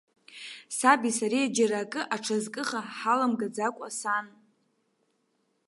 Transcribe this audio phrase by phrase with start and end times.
[0.77, 4.25] Саби сареи џьара акы аҽазкыха ҳаламгӡакәа, сан.